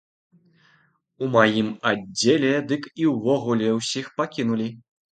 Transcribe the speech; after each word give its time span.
У 1.25 1.29
маім 1.35 1.69
аддзеле 1.91 2.51
дык 2.73 2.91
і 3.05 3.09
ўвогуле 3.15 3.67
ўсіх 3.81 4.05
пакінулі. 4.21 4.77